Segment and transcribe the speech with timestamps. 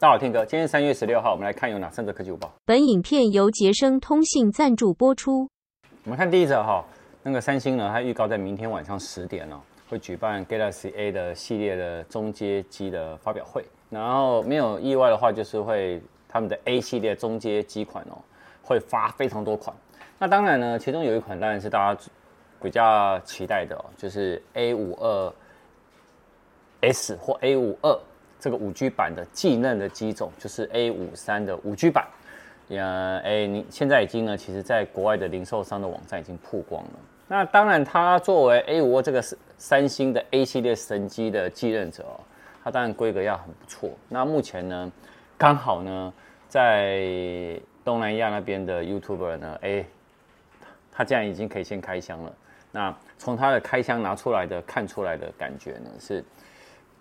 [0.00, 2.50] 大家好，天哥，今天三月十六号，我们来看有哪三则科技午报。
[2.64, 5.46] 本影片由杰生通信赞助播出。
[6.04, 6.82] 我们看第一则哈，
[7.22, 9.60] 那个三星呢，它预告在明天晚上十点哦，
[9.90, 13.62] 会举办 Galaxy A 的系列的中阶机的发表会。
[13.90, 18.16] 然后没有意外的话，就是会他们的 A 系列中阶机款哦，
[18.62, 19.76] 会发非常多款。
[20.18, 22.02] 那当然呢，其中有一款当然是大家
[22.62, 25.34] 比较期待的哦，就是 A 五二
[26.80, 28.00] S 或 A 五二。
[28.40, 32.08] 这个五 G 版的继任的机种就是 A 五三的五 G 版，
[32.70, 36.90] 呃，哎，你现在已经呢，其实在国外的零售商的网站已经曝光了。
[37.28, 39.22] 那当然，它作为 A 五这个
[39.58, 42.18] 三星的 A 系列神机的继任者哦，
[42.64, 43.90] 它当然规格要很不错。
[44.08, 44.90] 那目前呢，
[45.36, 46.12] 刚好呢，
[46.48, 49.84] 在东南亚那边的 YouTuber 呢，哎，
[50.90, 52.32] 他竟然已经可以先开箱了。
[52.72, 56.24] 那从他的开箱拿出来的看出来的感觉呢是。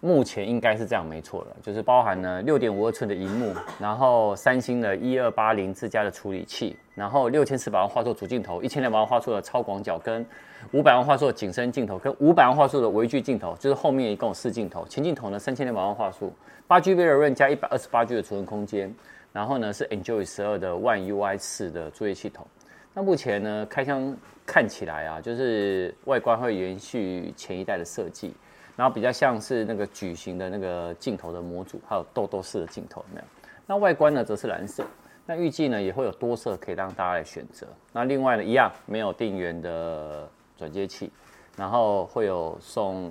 [0.00, 10.24] 目前应该是这样，没错了，就是包含了六点五二寸的荧幕，然后三星的一二八零自家的处理器，然后六千四百万画素主镜头，一千两百万画素的超广角，跟
[10.70, 16.32] 五百万画素的景深镜头，跟五百万画素的微距镜头，就是后面一共有四镜头，前镜头呢三千两百万画素，
[16.68, 18.94] 八 GB 的 RAM 加一百二十八 G 的储存空间，
[19.32, 22.46] 然后呢是 Enjoy 十二的 One UI 四的作业系统。
[22.94, 28.32] 那目前呢开箱看起来啊，就是外观会延续前一代的设计。
[28.78, 33.26] 然后比较像是那个矩形的那个镜头的模组，还有豆豆式的镜头，有没有？
[33.66, 34.84] 那外观呢则是蓝色。
[35.26, 37.66] 那预计呢也会有多色可以让大家来选择。
[37.92, 41.10] 那另外呢一样没有电源的转接器，
[41.56, 43.10] 然后会有送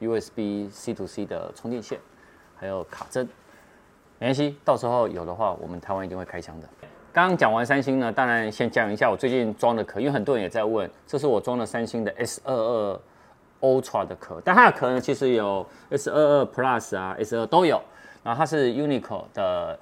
[0.00, 1.98] USB C to C 的充电线，
[2.54, 3.26] 还有卡针。
[4.18, 6.68] 没关系，到时候有的话，我们台湾一定会开箱的。
[7.10, 13.00] 刚刚讲完三星呢，当然先讲一下我最近装的壳，因为很多人也在问，这是我装的三星的 S 二二。
[13.64, 17.80] Ultra 的壳，但它的壳呢，其实有 S 二二 Plus 啊，S 二都有。
[18.22, 19.78] 然后它是 Uniqlo 的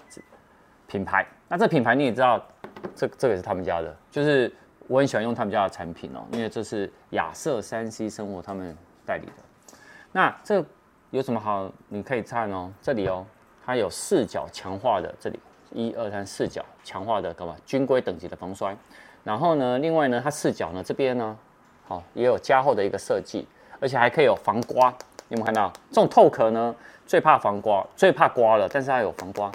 [0.88, 2.44] 品牌，那这品牌你也知道，
[2.92, 4.52] 这这个也是他们家的，就是
[4.88, 8.76] 我很喜欢用他们家的产品哦，因为这是亚瑟三 C 生活他们
[9.06, 9.76] 代理的。
[10.10, 10.64] 那这
[11.10, 11.70] 有什么好？
[11.88, 13.24] 你可以看哦，这里哦，
[13.64, 15.38] 它有四角强化的，这里
[15.70, 17.54] 一二三四角强化的干嘛？
[17.64, 18.76] 军规等级的防摔。
[19.22, 21.38] 然后呢，另外呢，它四角呢这边呢，
[21.86, 23.46] 好也有加厚的一个设计。
[23.82, 24.88] 而且还可以有防刮，
[25.26, 25.70] 你有没有看到？
[25.90, 26.72] 这种透壳呢，
[27.04, 29.50] 最怕防刮，最怕刮了，但是它有防刮，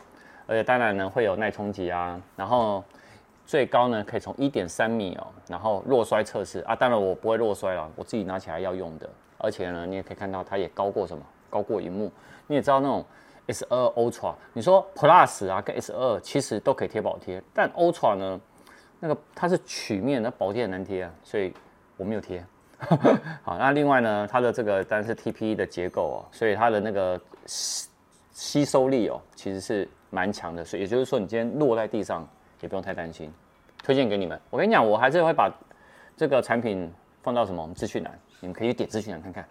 [0.46, 2.84] 而且当然呢会有耐冲击啊，然后
[3.46, 9.10] 最高呢可以从一点三米哦，然后落摔测试啊，当然我不会落摔了，我自己拿起来要用的。
[9.38, 11.24] 而且呢，你也可以看到它也高过什么？
[11.50, 12.12] 高过荧幕。
[12.48, 13.06] 你也知道那种
[13.48, 18.42] S 二 Ultra，你说 Plus 啊跟 S 二其实都可以贴保贴，但 Ultra 呢，
[19.00, 21.54] 那个它是曲面，那保贴很难贴啊，所以
[21.96, 22.44] 我没有贴。
[23.44, 27.90] 好，那另外呢，它的这个但是 TPE 的结构哦，所以它的那个吸
[28.32, 30.64] 吸收力哦，其实是蛮强的。
[30.64, 32.28] 所以也就是说，你今天落在地上
[32.62, 33.34] 也不用太担心。
[33.84, 35.52] 推荐给你们，我跟你讲，我还是会把
[36.16, 36.92] 这个产品
[37.24, 39.46] 放到什么我们资讯栏，你们可以点资讯栏看看。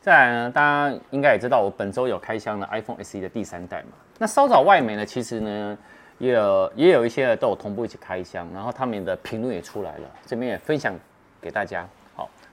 [0.00, 3.88] 再来呢，大家应该也知道，我本周有开箱的 iPhone SE 的第三代嘛。
[4.18, 5.78] 那稍早外媒呢，其实呢
[6.18, 10.94] 也有也有一些都有同步一起开箱，然后他们的评论也出来了，这边也分享
[11.40, 11.88] 给大家。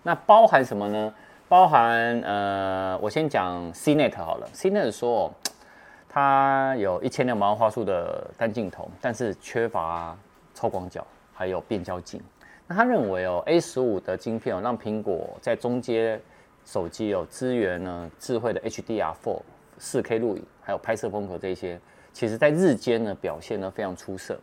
[0.06, 1.12] 那包含什么呢？
[1.50, 4.48] 包含呃，我先讲 CNET 好了。
[4.54, 5.34] CNET 说，
[6.08, 10.16] 它有一千两百万画素的单镜头，但是缺乏
[10.54, 12.22] 超广角，还有变焦镜。
[12.68, 16.22] 那他认为哦，A 十五的晶片哦，让苹果在中阶
[16.64, 19.42] 手机有资源呢，智慧的 HDR4、
[19.80, 21.80] 四 K 录影，还有拍摄风格这些，
[22.14, 24.40] 其实在日间呢表现呢非常出色。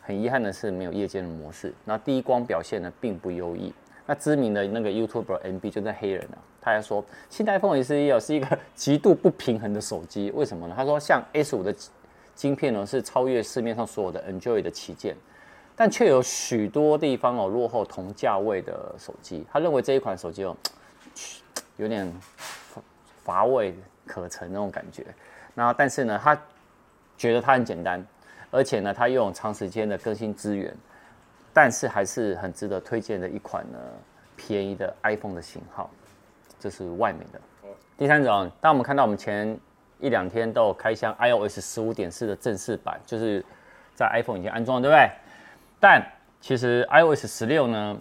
[0.00, 1.74] 很遗憾的是，没有夜间的模式。
[1.84, 3.72] 那低光表现呢并不优异。
[4.06, 10.74] 那知名的那个 YouTuber MB 就在黑人啊，他还说新 iPhone SE 哦是一个极度不平衡的手机，为什么呢？
[10.76, 11.74] 他说像 S 五的
[12.34, 15.16] 晶片呢是超越市面上所有的 Android 的旗舰，
[15.76, 19.46] 但却有许多地方哦落后同价位的手机。
[19.52, 20.56] 他认为这一款手机哦
[21.76, 22.12] 有点
[23.22, 23.74] 乏味
[24.06, 25.06] 可陈那种感觉。
[25.54, 26.36] 那但是呢，他
[27.16, 28.04] 觉得它很简单，
[28.50, 30.74] 而且呢，它拥有长时间的更新资源。
[31.52, 33.78] 但是还是很值得推荐的一款呢，
[34.36, 35.90] 便宜的 iPhone 的型号，
[36.58, 37.40] 这是外面的。
[37.98, 39.58] 第三种，当我们看到我们前
[40.00, 43.44] 一两天都有开箱 iOS 十五点四的正式版，就是
[43.94, 45.10] 在 iPhone 已经安装，对不对？
[45.78, 46.02] 但
[46.40, 47.96] 其实 iOS 十六呢，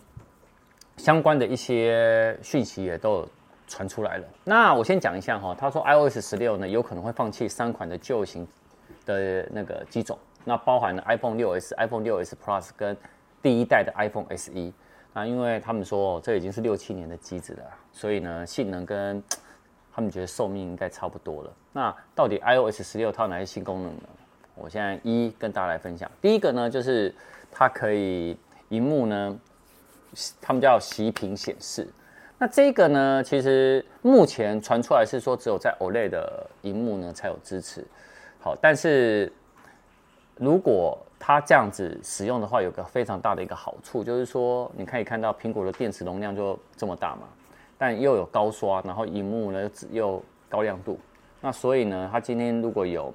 [0.98, 3.28] 相关的一些讯息也都
[3.68, 4.26] 传出来了。
[4.44, 8.48] 那我先讲一下哈，他说 iOS 十六呢有可能会放弃三款的旧型
[9.06, 12.98] 的那个机种，那包含了 iPhone 六 S、iPhone 六 S Plus 跟
[13.42, 14.72] 第一代的 iPhone SE，
[15.14, 19.22] 啊，因为他们说这已经是六七年的机子了，所以呢，性能跟
[19.94, 21.54] 他们觉得寿命应该差不多了。
[21.74, 24.04] 那到底 iOS 十六它有哪些新功能呢？
[24.56, 26.10] 我现在一一跟大家来分享。
[26.22, 27.14] 第一个呢，就是
[27.52, 28.38] 它可以
[28.70, 29.40] 荧幕呢，
[30.40, 31.88] 他们叫息屏显示。
[32.38, 37.86] 那这个呢，其实目前传出来是说只有在 OLED 的荧幕呢才有支持。
[38.40, 39.32] 好，但是
[40.36, 47.28] 如果它这样子使用的话，有个非常大的一个好处，就是说你可以看到苹果的电池容量就这么大嘛，
[47.78, 50.20] 但又有高刷，然后荧幕呢又
[50.50, 51.00] 高亮度。
[51.40, 53.14] 那所以呢，它今天如果有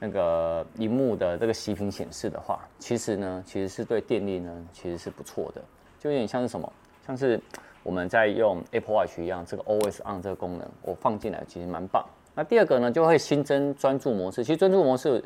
[0.00, 5.62] 那个荧幕的这个息屏显示的话，其实呢，其实是对电力呢其实是不错的，
[6.00, 6.72] 就有点像是什么，
[7.06, 7.40] 像是。
[7.84, 12.02] 我们在用 Apple Watch 一样，这个 Always On 这个功能，我放进来其实蛮棒。
[12.34, 14.42] 那第二个呢，就会新增专注模式。
[14.42, 15.22] 其实专注模式，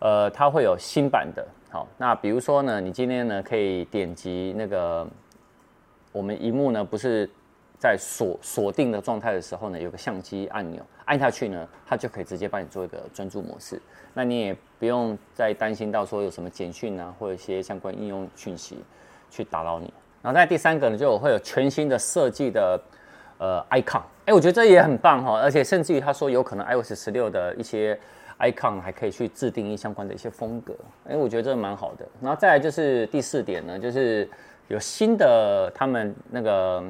[0.00, 1.46] 呃，它会有新版的。
[1.70, 5.06] 好，那比如说呢，你今天呢可以点击那个
[6.10, 7.30] 我们荧幕呢不是
[7.78, 13.80] 在锁锁定的状态的时候呢，有个相机按钮，按下去呢，它就可以直接帮你做一个专注模式。
[14.12, 18.82] 那你也不用再担心到说有什么简讯啊，或者一些相关应用讯息
[19.30, 19.92] 去打扰你。
[20.20, 22.78] 然后在第三个呢，就会有全新的设计的
[23.38, 27.98] 呃 icon，哎，我觉得这也很棒哈，而且甚至于他说有可能 iOS 十六的一些
[28.40, 30.74] icon 还可以去制定一相关的一些风格，
[31.08, 32.06] 哎，我觉得这蛮好的。
[32.20, 34.28] 然后再来就是第四点呢，就是
[34.68, 36.82] 有新的他们那个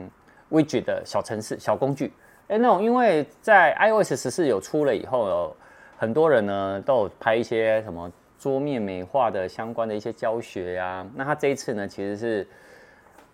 [0.51, 2.13] widget 的小程式、小工具，
[2.49, 5.57] 哎，那种因为在 iOS 十四有出了以后，有
[5.99, 12.47] 很多人呢都有拍一些什么桌面美化的相关的一些教学呀、那他这一次呢其实是。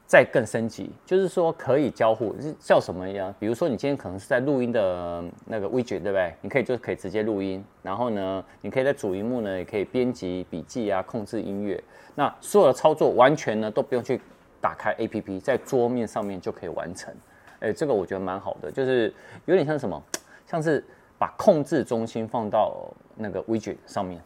[0.07, 3.35] 再更升级，就是说可以交互，是叫什么呀？
[3.41, 6.33] 比如说你今天可能是在录音的那个 widget，对不对？
[6.41, 11.83] 你可以就可以直接录音，然后呢，你可以在主萤幕呢也可以编辑笔记啊，控制音乐。
[12.15, 14.21] 那所有的操作完全呢都不用去
[14.61, 17.13] 打开 APP，在桌面上面就可以完成。
[17.59, 19.13] 哎，这个我觉得蛮好的，就是
[19.47, 20.01] 有点像什么，
[20.47, 20.85] 像是
[21.19, 24.23] 把控制中心放到那个 widget 上面。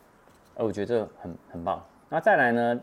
[0.56, 1.83] 哎，我觉得这个很很棒。
[2.11, 2.79] 那再来呢？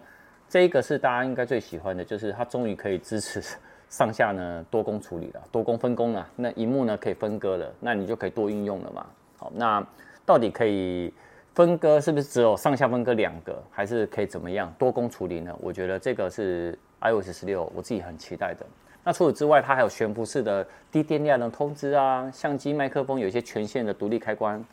[0.50, 3.44] 这一个是大家应该最喜欢的，就是它终于可以支持
[3.90, 6.26] 上下呢多工处理了，多工分工了。
[6.38, 9.06] 那萤幕呢可以分割了，那你就可以多运用了嘛。
[9.38, 9.86] 好，那
[10.26, 11.14] 到底可以
[11.54, 15.54] 分割是不是只有上下分割两个，还是可以怎么样多工处理呢？
[15.60, 18.66] 我觉得这个是 iOS 十六我自己很期待的。
[19.04, 24.64] 那除此之外，它还有悬浮式的低电量的通知啊，相机、麦克风有一些全线的独立开关。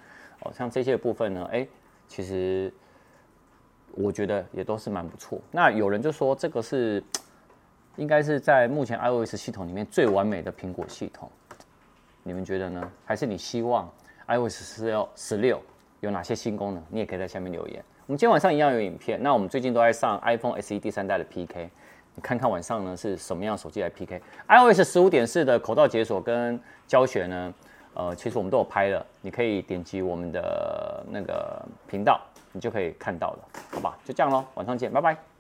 [0.45, 1.67] 哦，像这些部分呢，哎，
[2.07, 2.73] 其实。
[3.97, 5.41] 我觉得也都是蛮不错。
[5.51, 7.03] 那有人就说这个是
[7.97, 11.31] 应该是在目前 iOS 系统里面最完美的苹果系统，
[12.23, 12.91] 你们觉得呢？
[13.05, 13.89] 还是你希望
[14.27, 15.63] iOS 十六十六
[16.01, 16.83] 有哪些新功能？
[16.89, 17.85] 你也可以在下面留言。
[18.07, 19.23] 我们今天晚上一样有影片。
[19.23, 21.71] 那我们最近都在上 iPhone SE 第三代的 PK，
[22.15, 27.55] 你看看晚上呢是什么样手机来 PK？iOS 十五点四的口罩解锁跟教学呢？
[27.95, 32.21] 呃，其实我们都有拍了，你可以点击我们的那个频道。
[32.57, 33.97] 你就可以看到了，好吧？
[34.05, 35.34] 就这样喽，晚上见，拜拜。